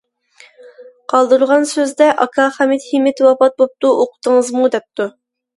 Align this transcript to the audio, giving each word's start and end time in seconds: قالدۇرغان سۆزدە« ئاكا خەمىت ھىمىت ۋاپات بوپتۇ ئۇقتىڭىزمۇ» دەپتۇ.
قالدۇرغان 1.13 1.67
سۆزدە« 1.73 2.07
ئاكا 2.25 2.47
خەمىت 2.57 2.87
ھىمىت 2.95 3.23
ۋاپات 3.27 3.57
بوپتۇ 3.63 3.93
ئۇقتىڭىزمۇ» 4.03 4.73
دەپتۇ. 4.79 5.09